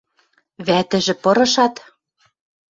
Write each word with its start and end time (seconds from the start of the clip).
Вӓтӹжӹ 0.67 1.13
пырышат 1.23 1.75